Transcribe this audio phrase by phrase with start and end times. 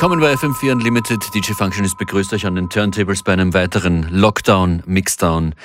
[0.00, 1.34] Willkommen bei FM4 Unlimited.
[1.34, 5.56] DJ Functionist begrüßt euch an den Turntables bei einem weiteren Lockdown, Mixdown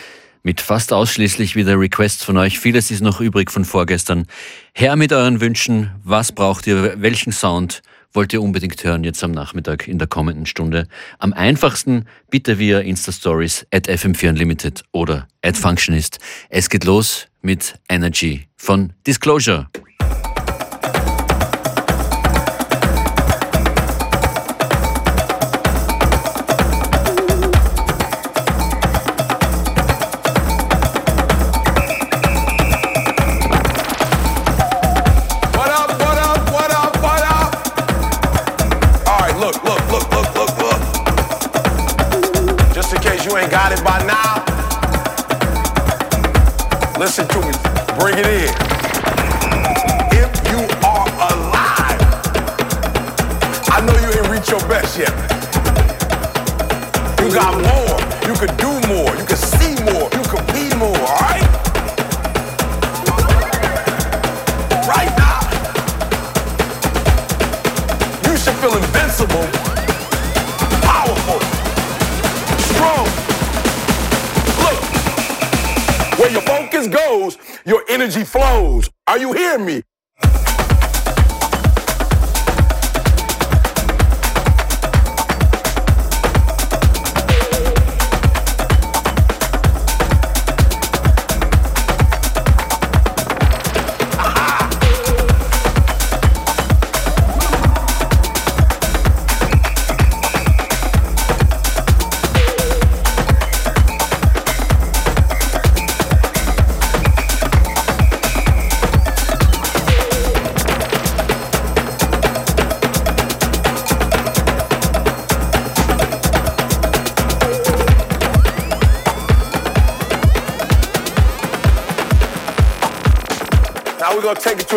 [0.42, 2.58] mit fast ausschließlich wieder Requests von euch.
[2.58, 4.26] Vieles ist noch übrig von vorgestern.
[4.74, 5.92] Her mit euren Wünschen.
[6.04, 7.00] Was braucht ihr?
[7.00, 10.88] Welchen Sound wollt ihr unbedingt hören jetzt am Nachmittag in der kommenden Stunde?
[11.20, 16.18] Am einfachsten bitte via Insta-Stories at FM4 Unlimited oder at Functionist.
[16.50, 19.70] Es geht los mit Energy von Disclosure.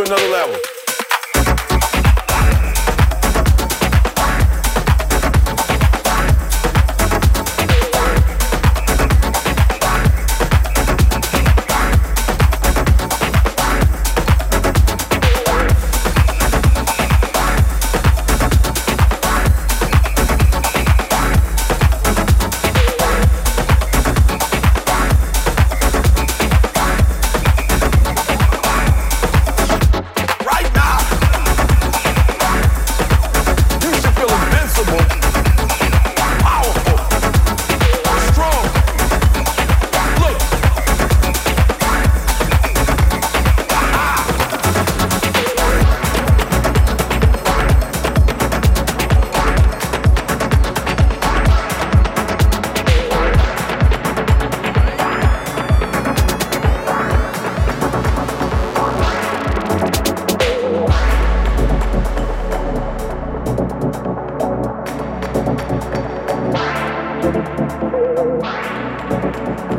[0.02, 0.25] another.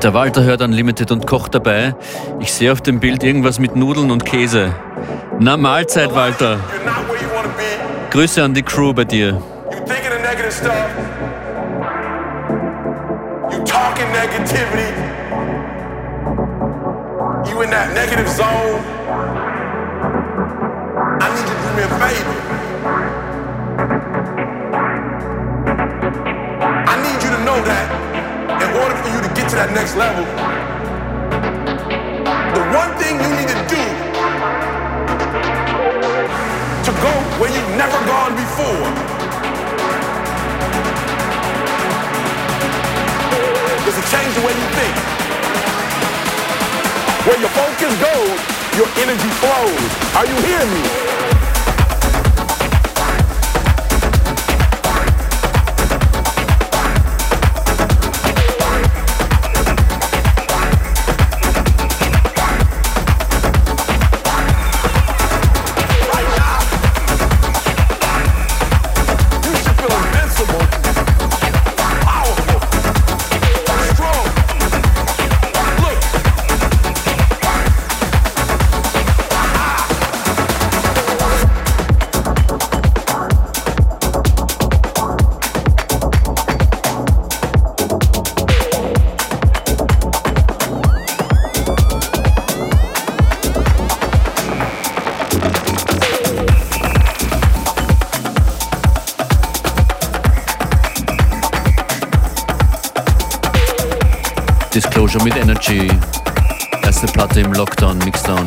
[0.04, 1.96] Der Walter hört Unlimited und kocht dabei.
[2.40, 4.74] Ich sehe auf dem Bild irgendwas mit Nudeln und Käse.
[5.40, 6.60] Na Mahlzeit, Walter.
[8.12, 9.42] Grüße an die Crew bei dir.
[17.46, 18.82] You in that negative zone.
[21.20, 22.47] I need you to do me a favor.
[27.58, 27.90] Know that
[28.62, 30.22] in order for you to get to that next level,
[32.54, 33.84] the one thing you need to do
[36.86, 38.86] to go where you've never gone before
[43.90, 44.96] is to change the way you think.
[47.26, 48.38] Where your focus goes,
[48.78, 49.90] your energy flows.
[50.14, 51.07] Are you hearing me?
[104.78, 105.88] Disclosure mit Energy.
[106.84, 108.46] Erste Platte im Lockdown, Mixdown.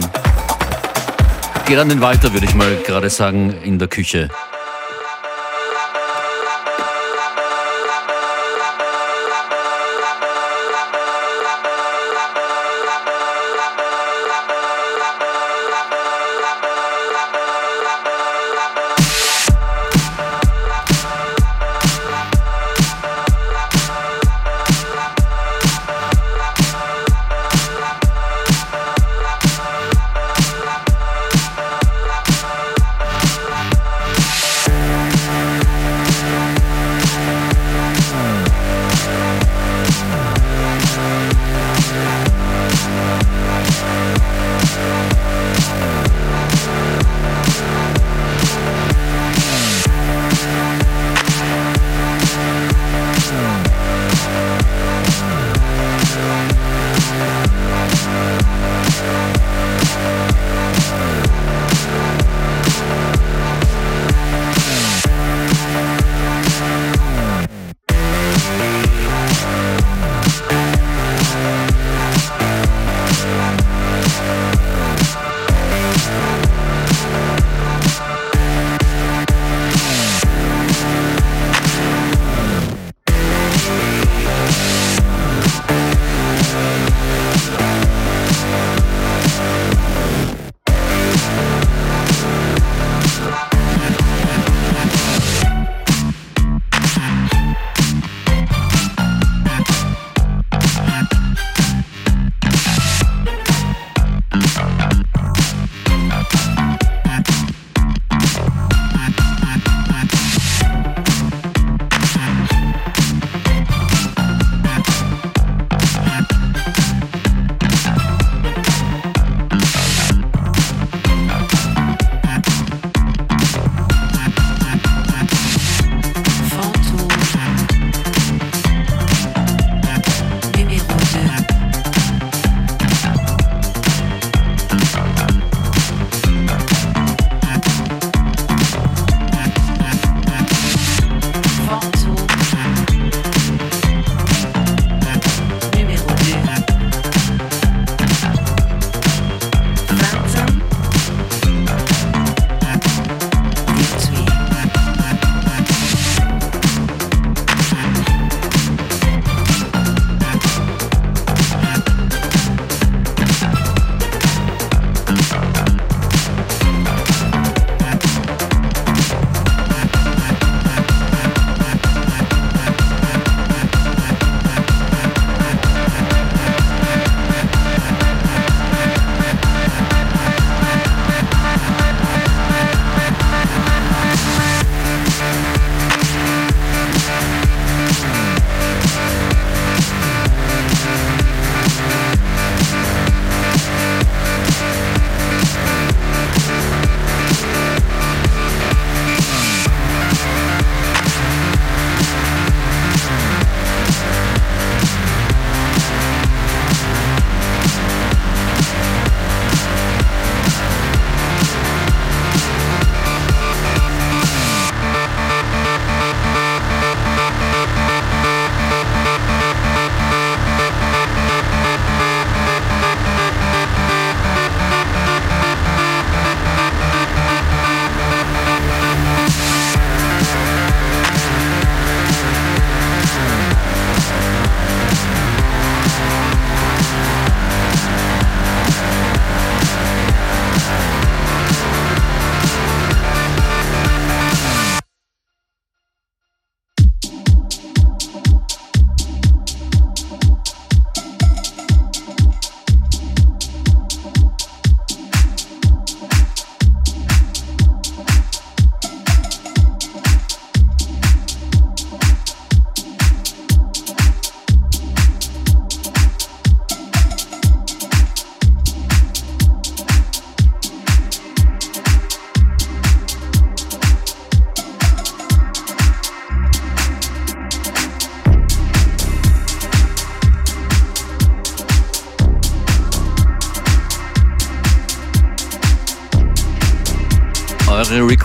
[1.66, 4.28] Geht an den Walter, würde ich mal gerade sagen, in der Küche.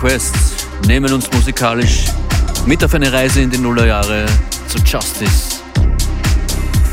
[0.06, 2.04] Requests nehmen uns musikalisch
[2.64, 4.24] mit auf eine Reise in die Nullerjahre
[4.68, 5.62] zu Justice,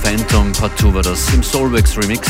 [0.01, 2.27] Phantom Part 2 war das im Soulwax Remix.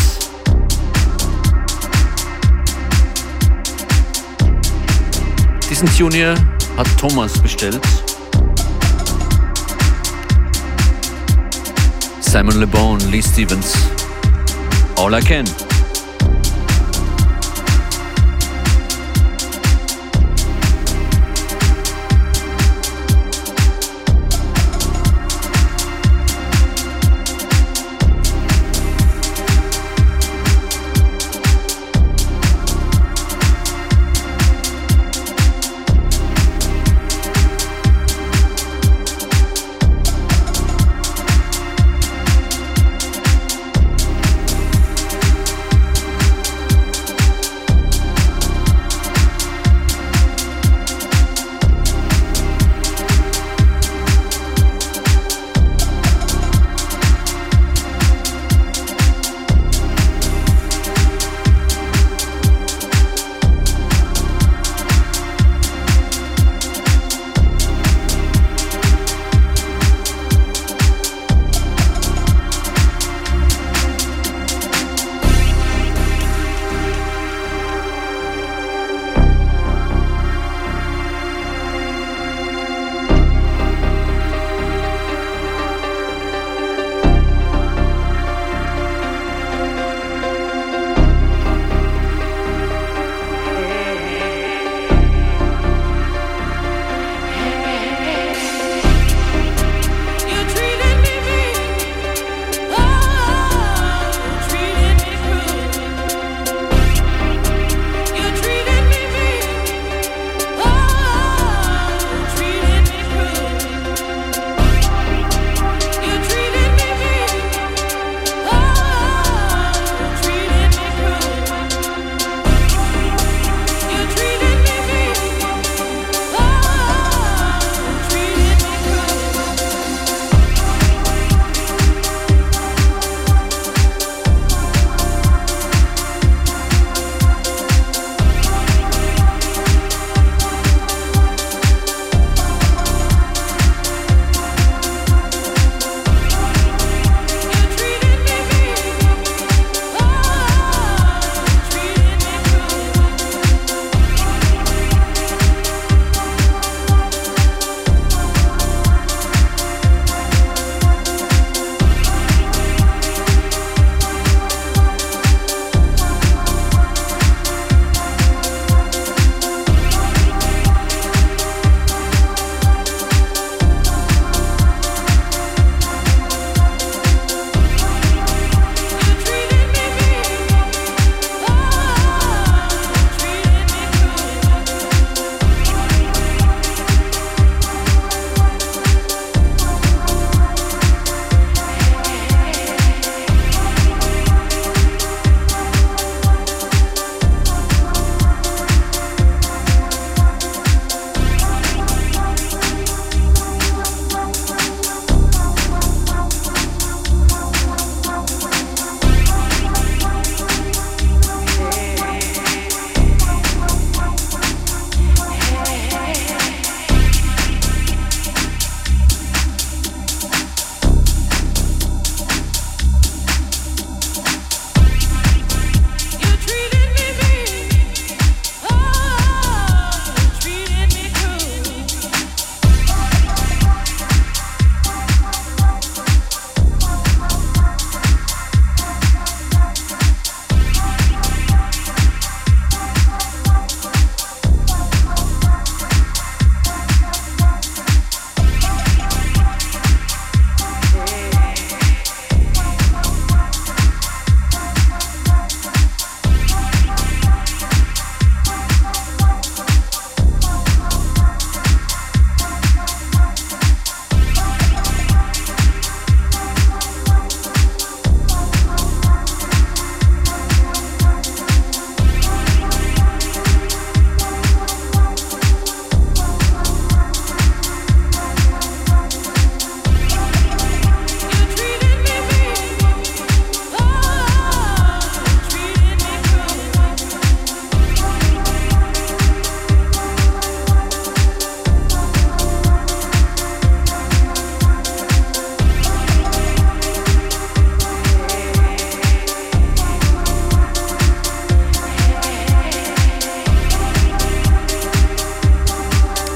[5.69, 6.35] Diesen Tune hier
[6.75, 7.79] hat Thomas bestellt.
[12.19, 13.73] Simon Le Bon, Lee Stevens.
[14.97, 15.45] All I Can.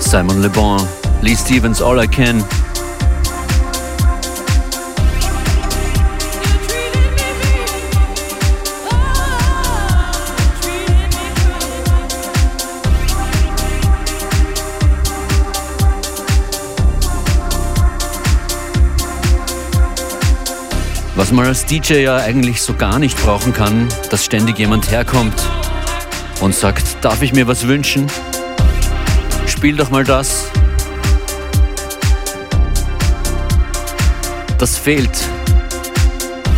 [0.07, 0.77] Simon Le Bon,
[1.21, 2.41] Lee Stevens, All I Can.
[21.17, 25.35] Was man als DJ ja eigentlich so gar nicht brauchen kann, dass ständig jemand herkommt
[26.39, 28.07] und sagt, darf ich mir was wünschen?
[29.57, 30.51] Spiel doch mal das.
[34.59, 35.17] Das fehlt.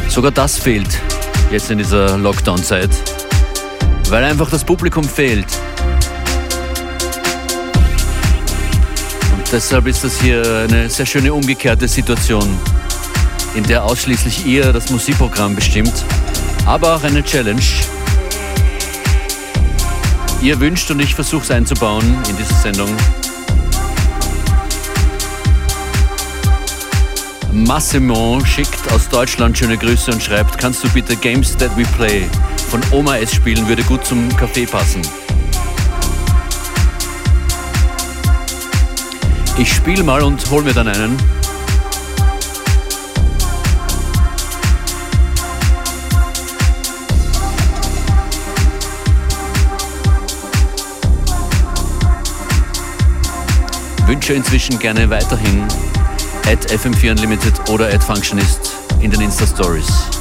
[0.09, 0.99] Sogar das fehlt
[1.49, 2.89] jetzt in dieser Lockdown-Zeit,
[4.09, 5.47] weil einfach das Publikum fehlt.
[9.31, 12.59] Und deshalb ist das hier eine sehr schöne umgekehrte Situation
[13.55, 16.03] in der ausschließlich ihr das Musikprogramm bestimmt,
[16.65, 17.61] aber auch eine Challenge.
[20.41, 22.89] Ihr wünscht und ich versuche es einzubauen in diese Sendung.
[27.51, 32.25] Massimo schickt aus Deutschland schöne Grüße und schreibt, kannst du bitte Games That We Play
[32.69, 35.01] von Oma S spielen, würde gut zum Kaffee passen.
[39.57, 41.38] Ich spiele mal und hol mir dann einen.
[54.09, 55.67] Wünsche inzwischen gerne weiterhin
[56.47, 60.18] at FM4 Unlimited oder at Functionist in den Insta-Stories.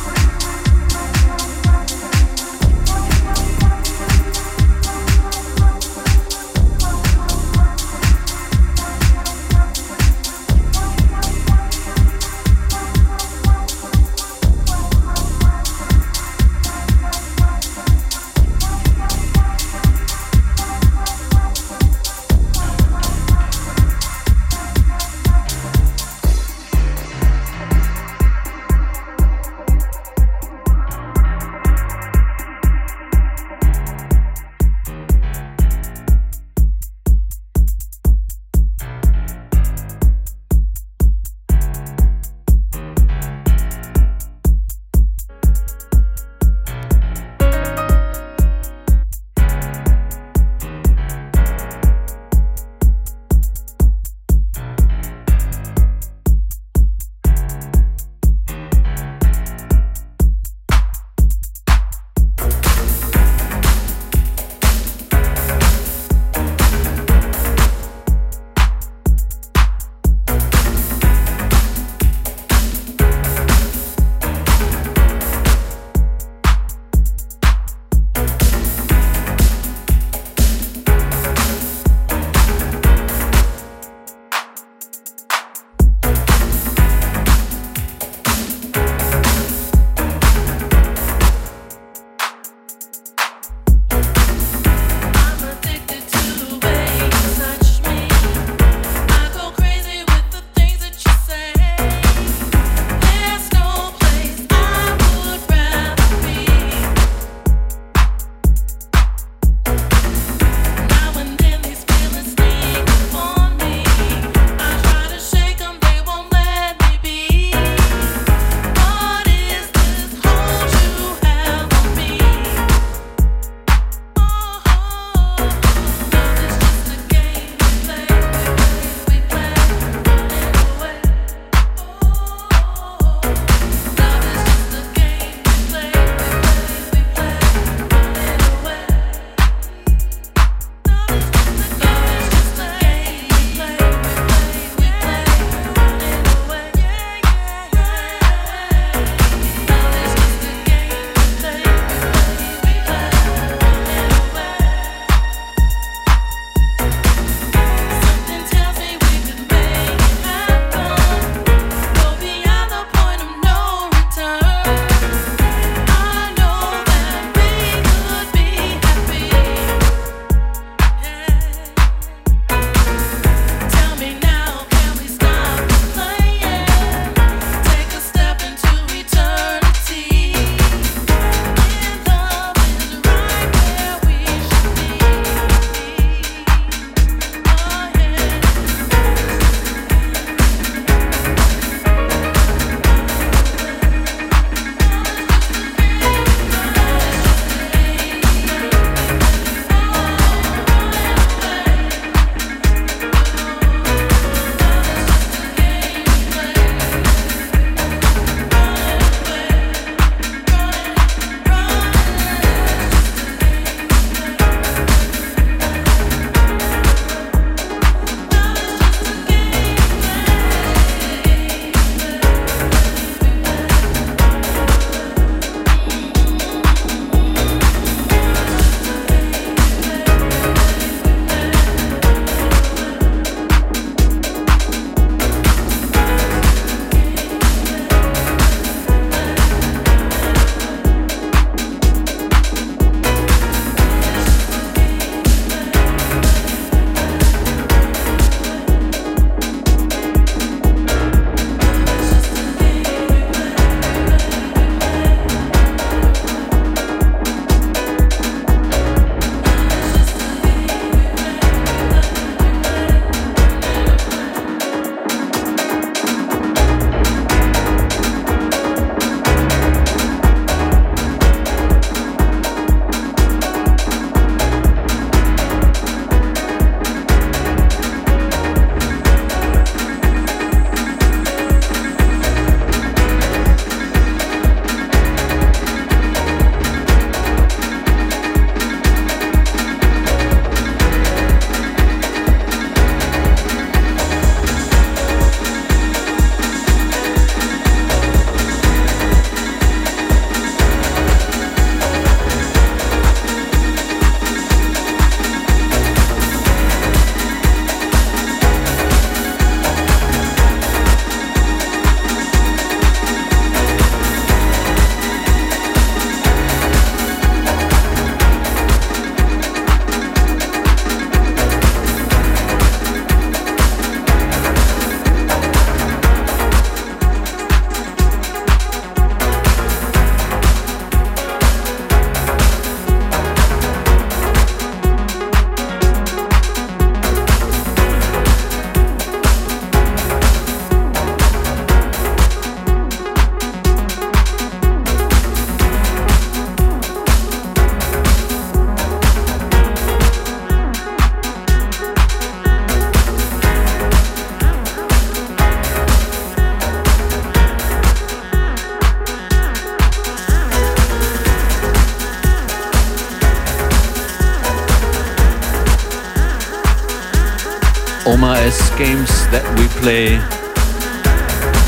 [369.89, 370.19] That We Play.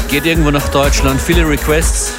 [0.09, 2.13] Geht irgendwo nach Deutschland, viele Requests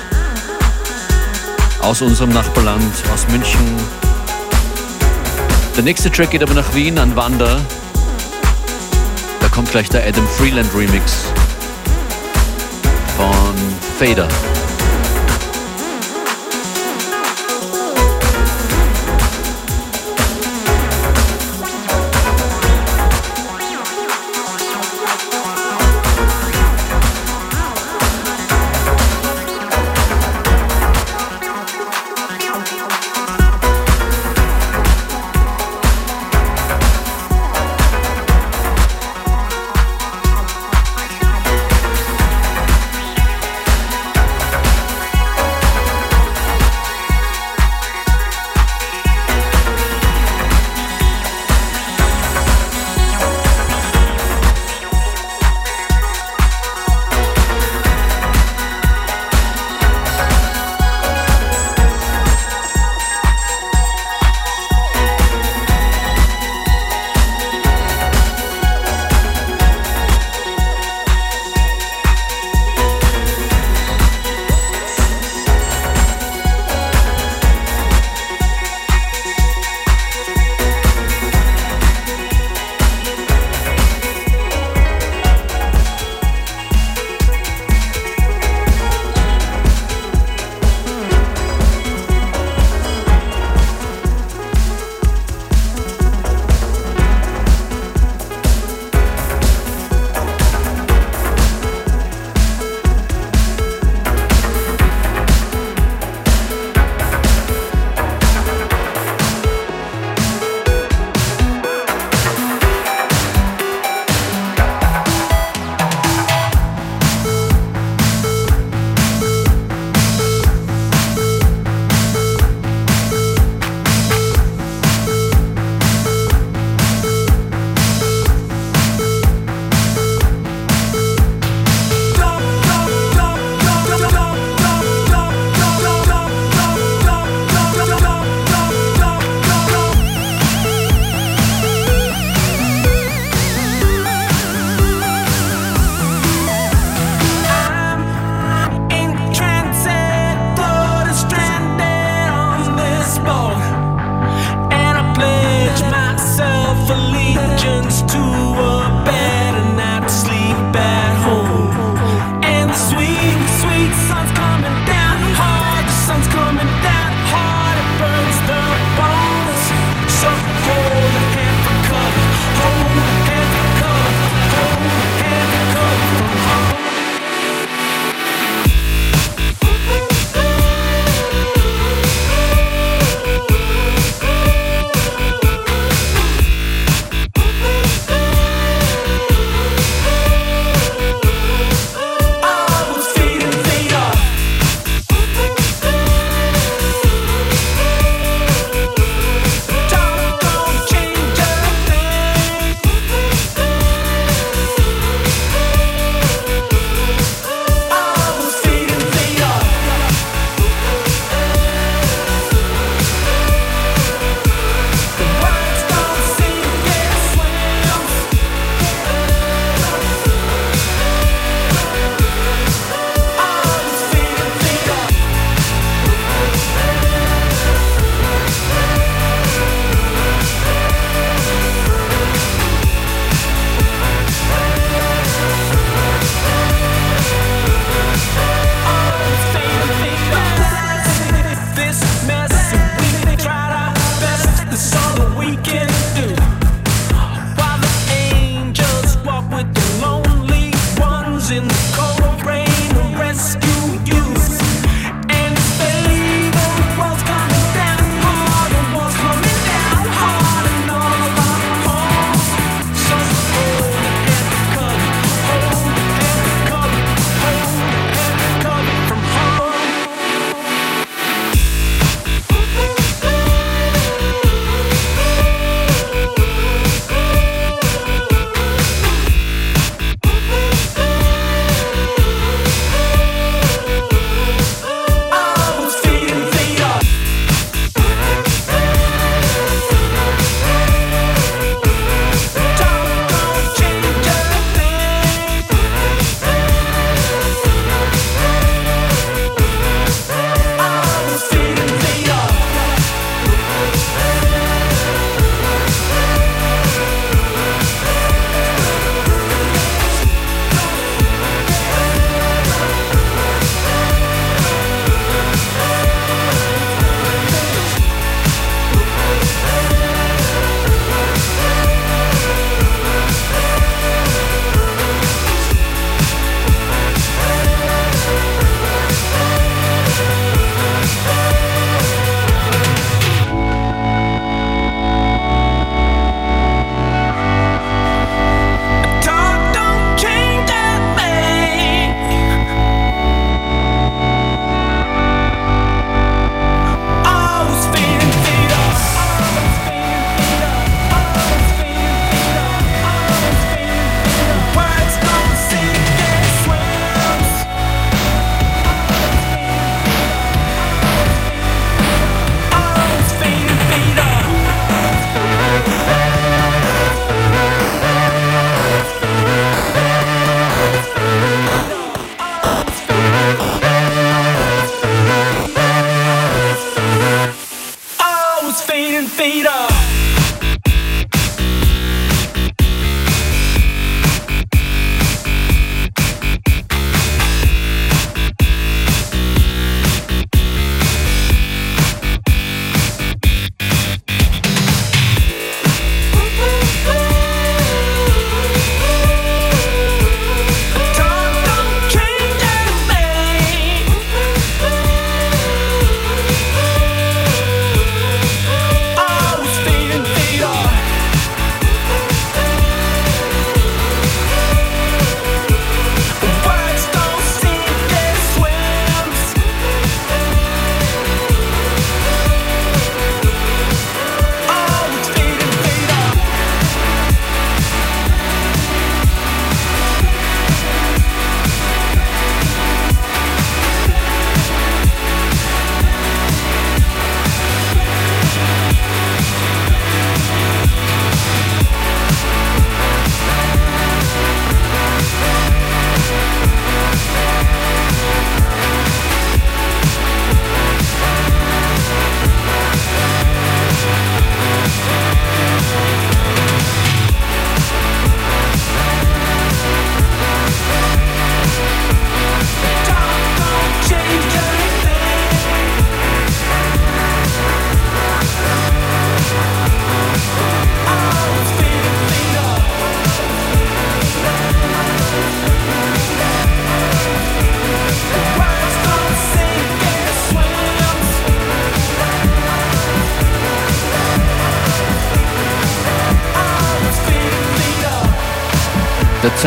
[1.81, 3.75] aus unserem Nachbarland, aus München.
[5.75, 7.59] Der nächste Track geht aber nach Wien an Wander.
[9.39, 11.25] Da kommt gleich der Adam Freeland Remix
[13.17, 13.55] von
[13.99, 14.27] Fader.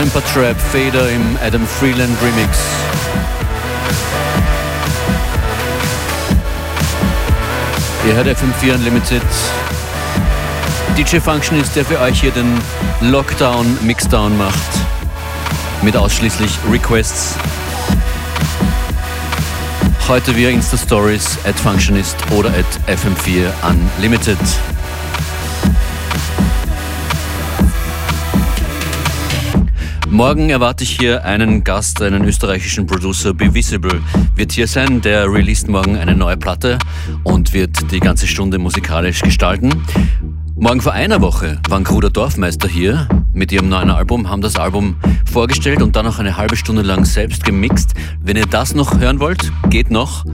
[0.05, 2.59] Temper Trap Fader im Adam Freeland Remix.
[8.07, 9.23] Ihr hört FM4 Unlimited.
[10.99, 12.61] DJ Function ist der für euch hier den
[13.01, 14.55] Lockdown Mixdown macht.
[15.81, 17.37] Mit ausschließlich Requests.
[20.07, 24.39] Heute via Insta Stories at Functionist oder at FM4 Unlimited.
[30.15, 34.01] Morgen erwarte ich hier einen Gast, einen österreichischen Producer, Be Visible,
[34.37, 35.01] wird hier sein.
[35.01, 36.79] Der released morgen eine neue Platte
[37.25, 39.71] und wird die ganze Stunde musikalisch gestalten.
[40.55, 44.95] Morgen vor einer Woche waren Gruder Dorfmeister hier mit ihrem neuen Album, haben das Album
[45.29, 47.95] vorgestellt und dann noch eine halbe Stunde lang selbst gemixt.
[48.23, 50.25] Wenn ihr das noch hören wollt, geht noch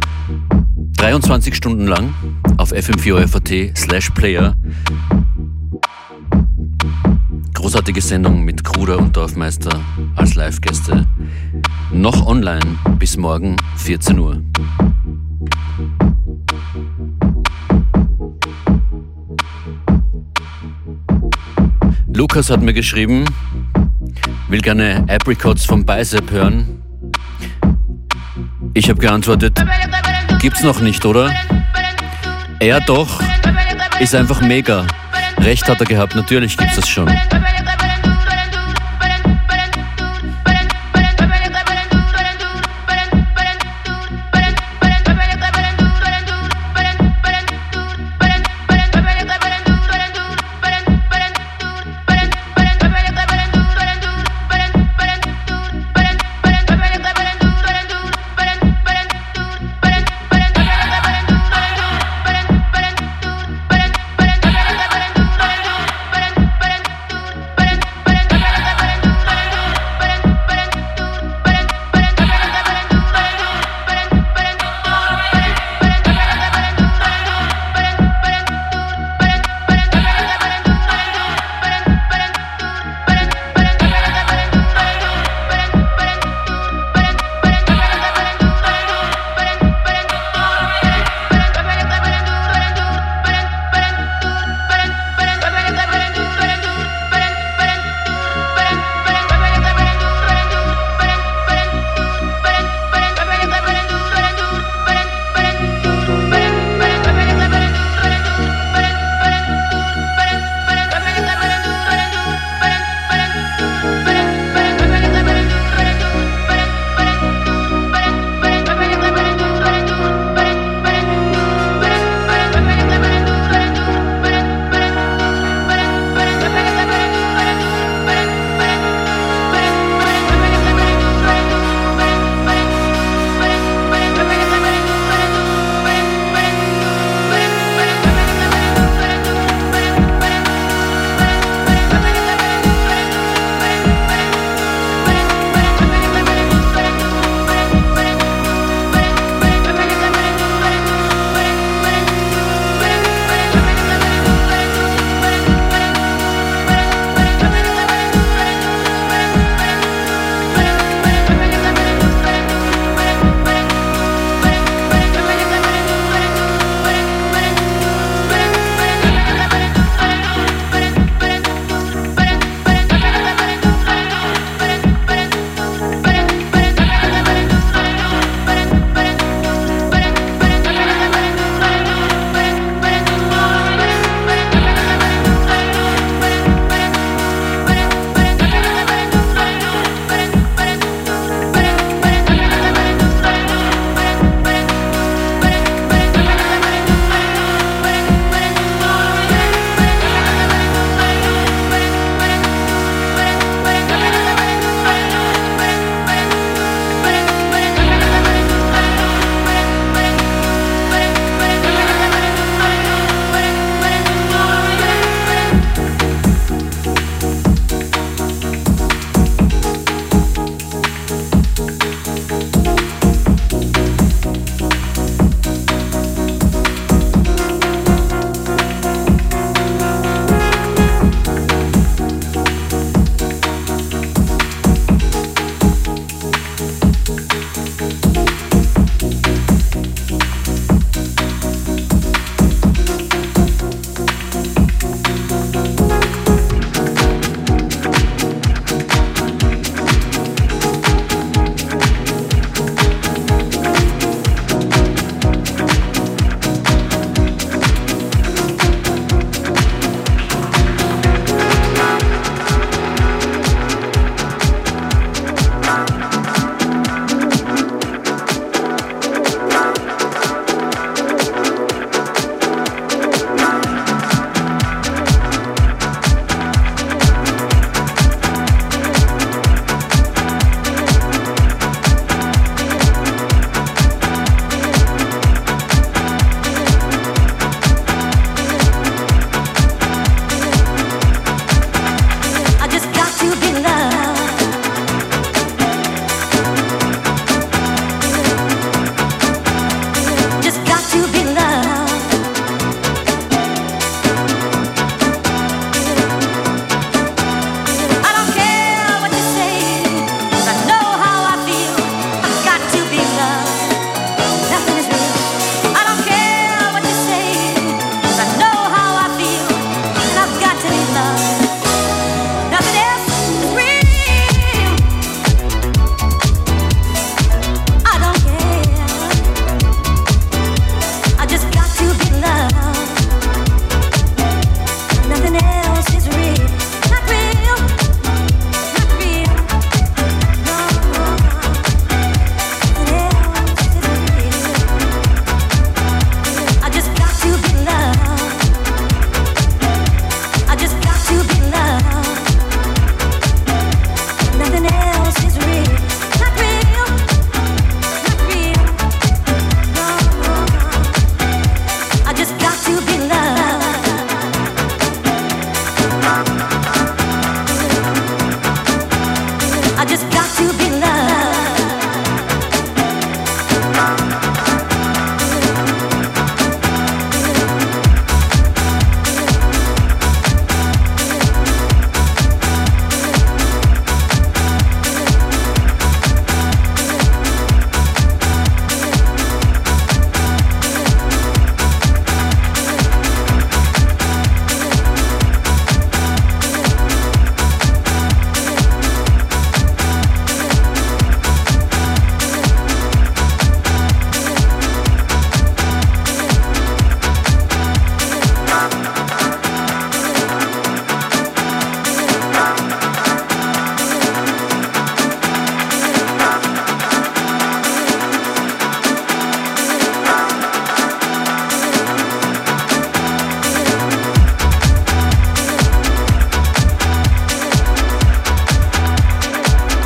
[0.98, 2.12] 23 Stunden lang
[2.58, 4.54] auf fm4.at slash player
[7.70, 9.70] Großartige Sendung mit Kruder und Dorfmeister
[10.16, 11.06] als Live-Gäste.
[11.92, 12.66] Noch online
[12.98, 14.42] bis morgen 14 Uhr.
[22.12, 23.24] Lukas hat mir geschrieben,
[24.48, 26.82] will gerne Apricots vom Bicep hören.
[28.74, 29.64] Ich habe geantwortet,
[30.40, 31.32] gibt's noch nicht, oder?
[32.58, 33.22] Er doch,
[34.00, 34.88] ist einfach mega.
[35.40, 37.08] Recht hat er gehabt, natürlich gibt's das schon.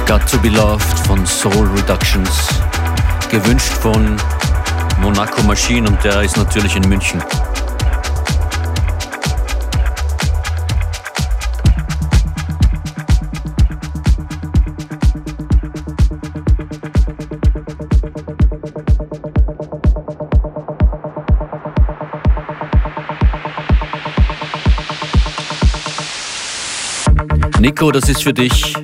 [0.07, 2.49] Got to Be Loved von Soul Reductions.
[3.31, 4.17] Gewünscht von
[5.01, 7.23] Monaco Machine und der ist natürlich in München.
[27.59, 28.84] Nico, das ist für dich.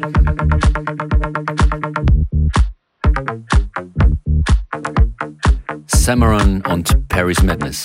[6.10, 7.84] Samaran und Paris Madness.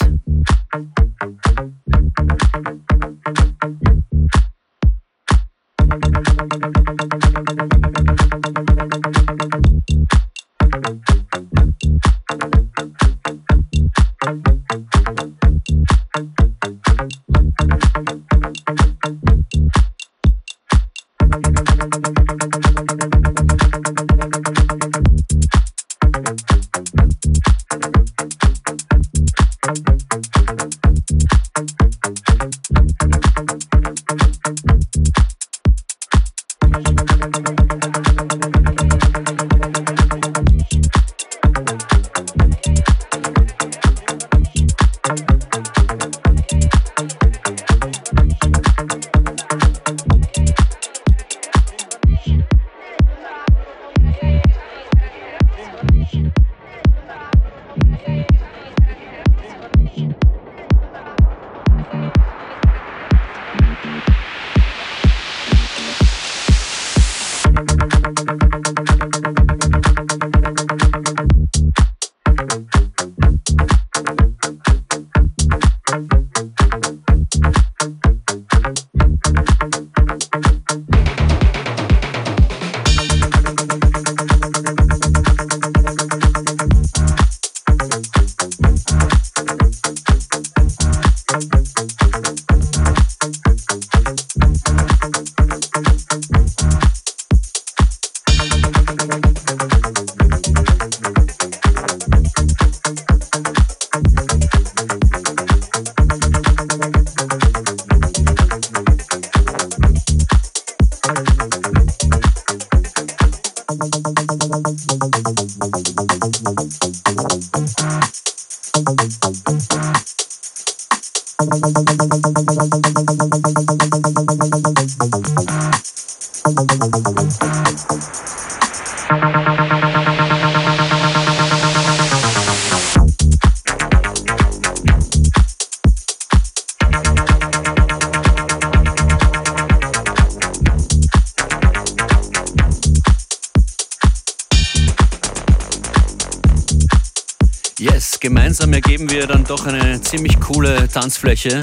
[150.96, 151.60] Tanzfläche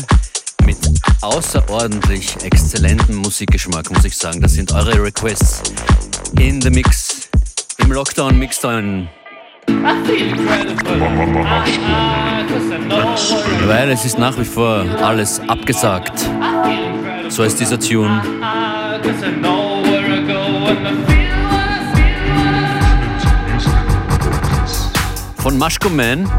[0.67, 0.77] mit
[1.23, 4.43] außerordentlich exzellentem Musikgeschmack, muss ich sagen.
[4.43, 5.63] Das sind eure Requests
[6.39, 7.31] in the Mix,
[7.79, 9.09] im Lockdown, Mixdown.
[13.65, 16.29] Weil es ist nach wie vor alles abgesagt.
[17.31, 18.21] So ist dieser Tune.
[25.39, 26.31] Von Mashko Man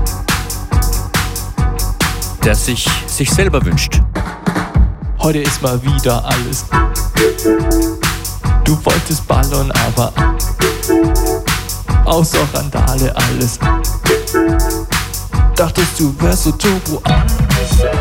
[2.46, 4.02] der sich sich selber wünscht.
[5.20, 6.66] Heute ist mal wieder alles.
[8.66, 10.12] Du wolltest Ballon, aber
[12.06, 13.60] außer Randale alles.
[15.56, 17.98] Dachtest du wärst so turbo angesagt.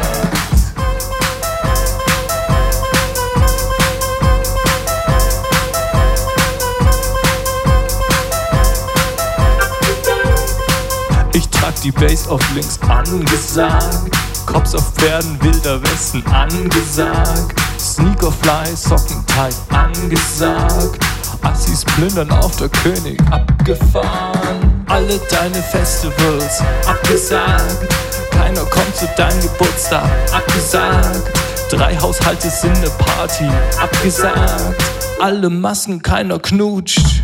[11.32, 14.21] Ich trag die Base auf links angesagt.
[14.52, 17.58] Cops auf Pferden, wilder Westen angesagt.
[17.78, 21.00] Sneakerfly, Sockenteig angesagt.
[21.40, 24.84] Assis plündern auf der König abgefahren.
[24.88, 27.94] Alle deine Festivals abgesagt.
[28.30, 31.32] Keiner kommt zu deinem Geburtstag abgesagt.
[31.70, 33.48] Drei Haushalte sind eine Party
[33.80, 34.84] abgesagt.
[35.18, 37.22] Alle Masken, keiner knutscht.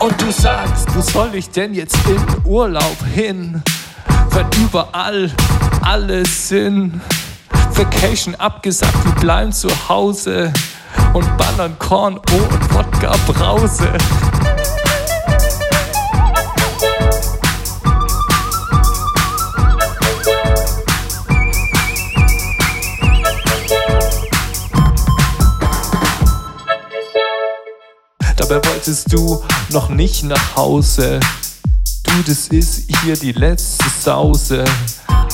[0.00, 3.62] Und du sagst, wo soll ich denn jetzt in Urlaub hin?
[4.32, 5.30] Wenn überall
[5.82, 7.00] alles Sinn.
[7.72, 10.52] Vacation abgesagt, wir bleiben zu Hause
[11.14, 13.88] und ballern Korn, oh und Wodka Brause.
[28.36, 31.20] Dabei wollte möchtest du noch nicht nach Hause.
[32.04, 34.64] Du, das ist hier die letzte Sause.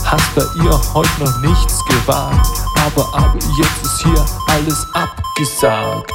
[0.04, 2.46] Hast bei ihr heute noch nichts gewagt,
[2.84, 6.12] aber, aber jetzt ist hier alles abgesagt.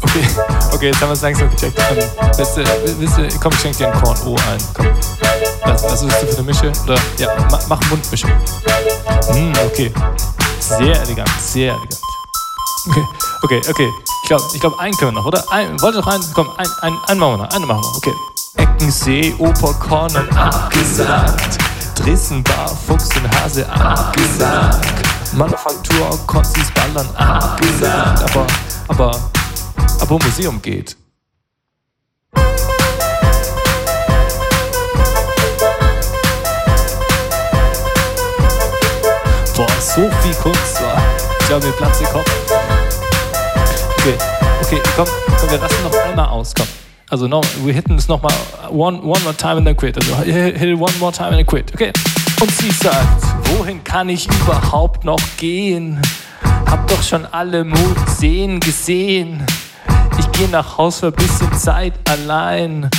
[0.00, 0.26] Okay,
[0.72, 1.78] okay, jetzt haben wir es langsam gecheckt.
[2.38, 2.64] Weißt du,
[2.98, 4.58] willst du, komm, ich schenke dir ein Korn O ein.
[4.74, 4.86] Komm.
[5.64, 6.72] Was, was willst du für eine Mische?
[6.84, 8.28] Oder, ja, mach, mach Mundmische.
[8.28, 9.92] Hm, okay.
[10.60, 12.00] Sehr elegant, sehr elegant.
[12.86, 13.04] Okay,
[13.42, 13.90] okay, okay.
[14.24, 15.44] Ich glaube, ich glaub, einen können wir noch, oder?
[15.52, 16.24] Ein, wollt ihr noch einen?
[16.32, 17.54] Komm, einen, einen, einen machen wir noch.
[17.54, 17.94] Einen machen wir.
[17.94, 18.14] Okay.
[18.56, 21.58] Eckensee, Operkornen abgesagt.
[21.94, 24.86] Dresden, Bar, Fuchs und Hase abgesagt.
[25.34, 28.22] Manufaktur, Konzis, Ballern abgesagt.
[28.30, 28.46] Aber,
[28.88, 29.30] aber,
[30.00, 30.96] aber Museum geht.
[39.54, 40.96] Boah, so viel Kunst war.
[41.40, 42.43] Ich glaube, mir platzt der Kopf.
[44.04, 44.18] Okay,
[44.60, 45.06] okay, komm,
[45.40, 46.66] komm, wir rasten noch einmal aus, komm.
[47.08, 48.34] Also, no, wir hitten es nochmal
[48.68, 49.96] one, one more time and then quit.
[49.96, 51.72] Also, hit it one more time and then quit.
[51.72, 51.90] Okay.
[52.38, 53.22] Und sie sagt,
[53.56, 56.02] wohin kann ich überhaupt noch gehen?
[56.70, 59.42] Hab doch schon alle Museen gesehen.
[60.18, 62.90] Ich geh nach Haus für ein bisschen Zeit allein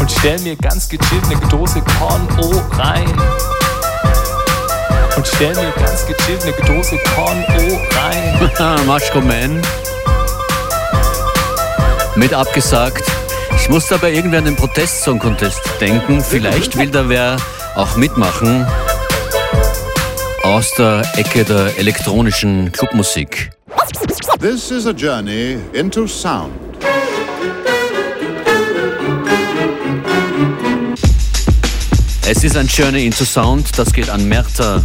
[0.00, 3.08] und stell mir ganz gechillt eine Dose Korn O rein
[5.16, 8.86] und stell mir ganz gechillt eine Dose Korn O rein.
[8.88, 9.62] Maschko Man.
[12.14, 13.04] Mit abgesagt.
[13.56, 16.22] Ich muss dabei irgendwie an den Protest-Song-Contest denken.
[16.22, 17.36] Vielleicht will da wer
[17.74, 18.66] auch mitmachen.
[20.42, 23.50] Aus der Ecke der elektronischen Clubmusik.
[24.40, 26.52] This is a journey into sound.
[32.28, 34.82] Es ist ein Journey into Sound, das geht an Merta,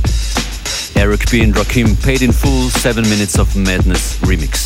[0.96, 1.44] Eric B.
[1.44, 4.66] und Rakim, Paid in Full, 7 Minutes of Madness Remix.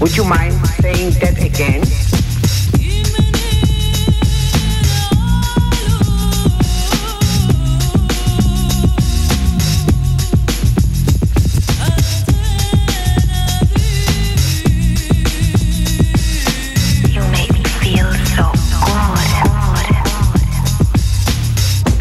[0.00, 1.82] Would you mind saying that again?
[17.08, 18.52] You make me feel so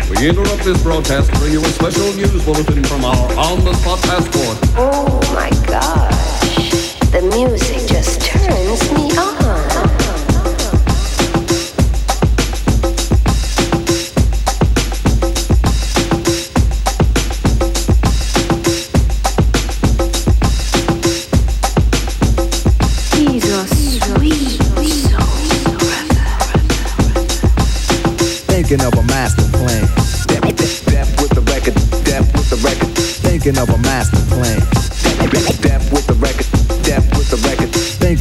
[0.05, 0.19] good.
[0.19, 4.57] We interrupt this broadcast to bring you a special news bulletin from our on-the-spot passport.
[4.77, 6.16] Oh my gosh.
[7.29, 9.26] Music just turns me on.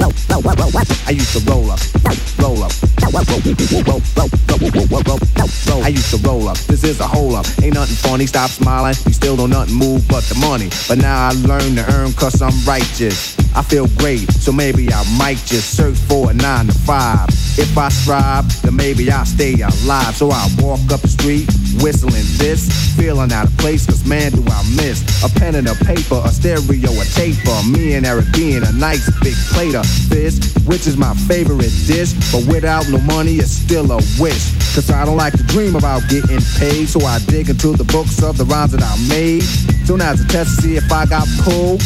[0.00, 1.80] I used to roll up,
[2.38, 2.72] roll up.
[5.82, 6.56] I used to roll up.
[6.58, 7.46] This is a hole up.
[7.62, 8.26] Ain't nothing funny.
[8.26, 8.94] Stop smiling.
[9.06, 10.68] We still don't nothing move but the money.
[10.86, 13.37] But now I learn to earn cause I'm righteous.
[13.54, 17.28] I feel great, so maybe I might just search for a nine to five.
[17.58, 20.14] If I strive, then maybe I'll stay alive.
[20.16, 21.48] So I walk up the street,
[21.82, 25.74] whistling this, feeling out of place, cause man, do I miss a pen and a
[25.74, 27.62] paper, a stereo, a tape, taper.
[27.68, 32.12] Me and Eric being a nice big plate of fish, which is my favorite dish.
[32.32, 34.54] But without no money, it's still a wish.
[34.74, 38.22] Cause I don't like to dream about getting paid, so I dig into the books
[38.22, 39.42] of the rhymes that I made.
[39.86, 41.82] So now's a test to see if I got pulled.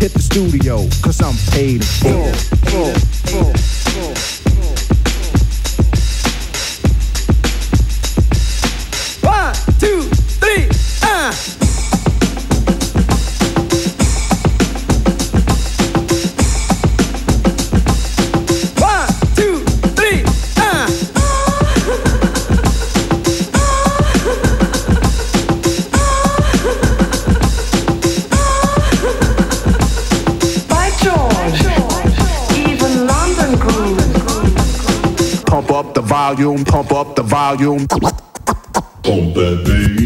[0.00, 2.32] Hit the studio, cause I'm paid in full.
[2.70, 2.94] full,
[3.28, 3.79] full.
[36.34, 37.86] Volume, pump up the volume.
[37.88, 39.99] Pump that bass.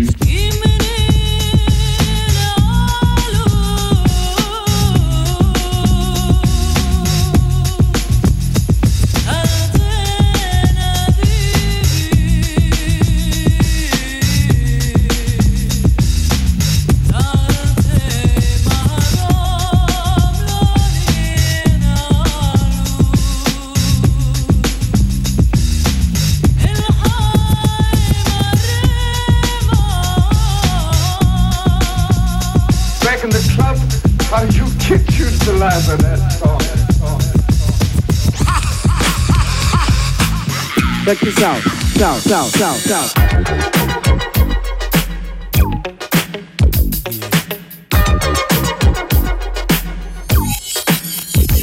[41.43, 41.63] Out.
[41.99, 43.13] South, south, south, south.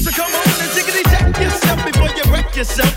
[0.03, 2.95] So come on and jiggity check yourself before you wreck yourself.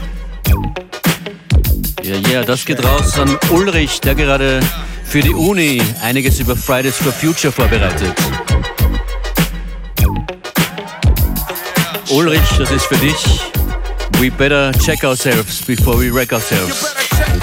[2.02, 4.60] Ja, ja, das geht raus an Ulrich, der gerade
[5.04, 8.14] für die Uni einiges über Fridays for Future vorbereitet.
[12.10, 13.53] Ulrich, das ist für dich.
[14.20, 16.82] We better check ourselves before we wreck ourselves.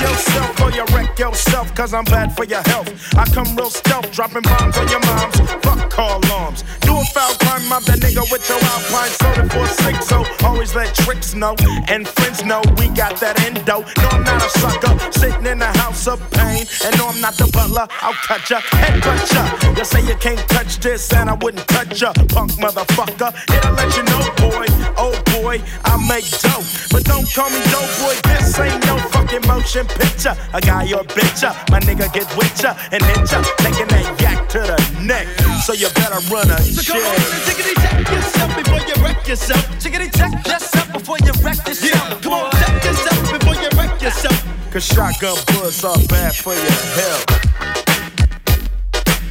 [0.01, 2.89] Yourself or you wreck yourself, cause I'm bad for your health.
[3.15, 5.39] I come real stealth, dropping bombs on your moms.
[5.63, 6.63] Fuck call alarms.
[6.81, 8.00] Do a foul crime, I'm nigga
[8.31, 10.07] with your alpine soda for six.
[10.07, 11.55] So always let tricks know
[11.87, 13.83] and friends know we got that endo.
[13.83, 16.65] No, I'm not a sucker, sitting in a house of pain.
[16.85, 19.43] And no, I'm not the butler, I'll cut ya, head cut ya.
[19.75, 23.35] You say you can't touch this, and I wouldn't touch ya, punk motherfucker.
[23.51, 24.65] Here to let you know, boy,
[24.95, 26.63] oh boy, I make dope.
[26.89, 30.35] But don't call me dope boy, this ain't no fucking motion picture.
[30.53, 34.07] A guy or bitch ya, my nigga get with ya and hit ya, taking that
[34.21, 35.27] yak to the neck.
[35.65, 38.20] So you better run a So shit.
[38.21, 39.65] Come on and check yourself before you wreck yourself.
[39.79, 42.09] Jiggity check yourself before you wreck yourself.
[42.09, 42.19] Yeah.
[42.21, 44.71] Come on, check yourself before you wreck yourself.
[44.71, 47.25] Cause shotgun bullets are bad for your health.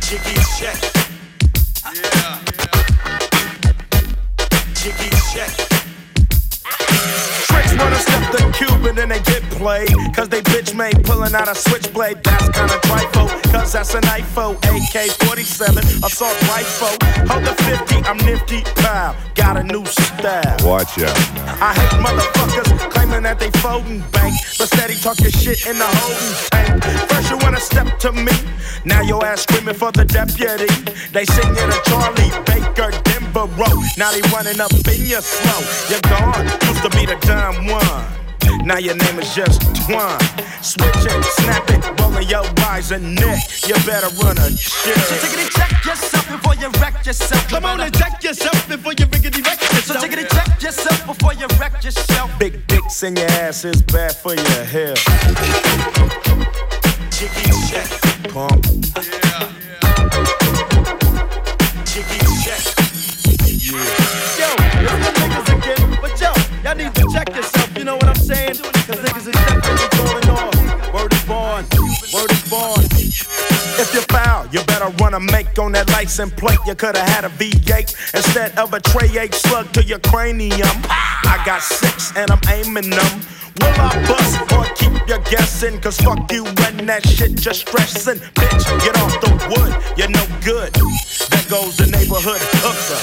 [0.01, 0.79] Jiggy check.
[1.95, 2.39] Yeah.
[4.75, 5.70] Jiggy check.
[7.81, 9.91] Wanna step the Cuban and they get played.
[10.15, 12.23] Cause they bitch made pulling out a switchblade.
[12.23, 13.29] That's kinda trifle.
[13.51, 14.57] Cause that's an IFO.
[14.69, 16.95] AK 47, assault rifle.
[17.29, 18.63] Hold the 50, I'm nifty.
[18.83, 19.15] Pow.
[19.35, 20.57] Got a new style.
[20.63, 21.17] Watch out.
[21.61, 26.35] I hate motherfuckers claiming that they folding bank, but steady talking shit in the holding
[26.53, 26.85] tank.
[27.09, 28.33] First you wanna step to me,
[28.85, 30.69] now your ass screaming for the deputy.
[31.13, 35.61] They singing a Charlie Baker Denver Road, now they running up in your slow.
[35.89, 38.67] You're gone, used to be the dumb one.
[38.67, 40.21] Now your name is just Twan.
[40.63, 43.39] Switch it, snap it, rolling your eyes and neck.
[43.67, 44.97] You better run a shit.
[44.97, 47.49] So jiggity check yourself before you wreck yourself.
[47.49, 49.85] Come on and check yourself before you riggedy wreck yourself.
[49.85, 52.31] So jiggity check yourself before you wreck yourself.
[52.39, 55.05] Big dicks in your ass is bad for your health.
[57.11, 57.89] Jiggy check,
[58.33, 58.63] pump.
[58.65, 59.21] Jiggy
[74.93, 76.59] better make on that license plate.
[76.67, 80.69] You coulda had a V8 instead of a tray 8 slug to your cranium.
[80.85, 83.21] I got six and I'm aiming them.
[83.59, 85.81] Will I bust or keep you guessing?
[85.81, 88.19] Cause fuck you and that shit just stressing.
[88.35, 90.73] Bitch, get off the wood, you're no good.
[91.31, 93.01] There goes the neighborhood hooker.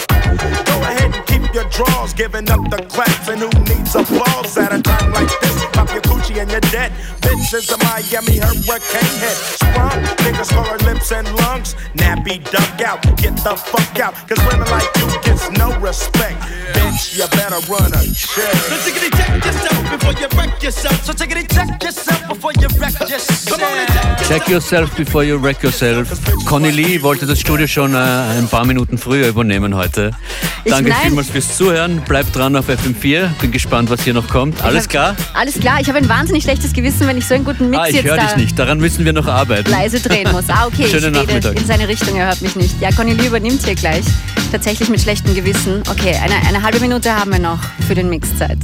[0.64, 3.28] Go ahead and keep your drawers, giving up the claps.
[3.28, 5.66] And who needs applause at a time like this?
[5.74, 6.92] Pop your coochie and you're dead.
[7.22, 9.38] Bitch is a Miami hurricane head.
[9.60, 11.76] Sprung, niggas call her lips and lungs.
[11.96, 14.14] Nappy duck out, get the fuck out.
[14.28, 16.40] Cause women like you gets no respect.
[16.76, 18.56] Bitch, you better run a check.
[18.68, 21.04] So check yourself before you wreck yourself.
[21.04, 23.50] So jiggity check yourself before you wreck yourself.
[23.50, 26.08] Come on and check Check yourself before you wreck yourself.
[26.46, 30.12] Conny Lee wollte das Studio schon äh, ein paar Minuten früher übernehmen heute.
[30.66, 31.00] Ich Danke nein.
[31.04, 32.02] vielmals fürs Zuhören.
[32.02, 33.30] Bleibt dran auf FM4.
[33.42, 34.62] Bin gespannt, was hier noch kommt.
[34.64, 35.16] Alles klar?
[35.34, 37.88] Alles klar, ich habe ein wahnsinnig schlechtes Gewissen, wenn ich so einen guten Mix Ah,
[37.88, 38.60] ich jetzt höre da dich nicht.
[38.60, 39.70] Daran müssen wir noch arbeiten.
[39.72, 40.46] leise drehen muss.
[40.50, 41.56] Ah, okay, Schönen ich rede Nachmittag.
[41.60, 42.80] in seine Richtung, er hört mich nicht.
[42.82, 44.06] Ja, Conny Lee übernimmt hier gleich.
[44.52, 45.84] Tatsächlich mit schlechtem Gewissen.
[45.90, 48.58] Okay, eine, eine halbe Minute haben wir noch für den Mixzeit.